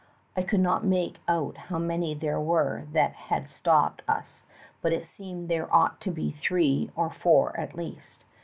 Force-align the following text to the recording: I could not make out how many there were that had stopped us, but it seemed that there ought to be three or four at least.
I 0.35 0.41
could 0.41 0.61
not 0.61 0.83
make 0.83 1.17
out 1.27 1.57
how 1.69 1.77
many 1.77 2.15
there 2.15 2.39
were 2.39 2.85
that 2.91 3.13
had 3.29 3.47
stopped 3.47 4.01
us, 4.07 4.47
but 4.81 4.91
it 4.91 5.05
seemed 5.05 5.43
that 5.43 5.53
there 5.53 5.71
ought 5.71 6.01
to 6.01 6.09
be 6.09 6.31
three 6.31 6.89
or 6.95 7.11
four 7.11 7.55
at 7.55 7.75
least. 7.75 8.25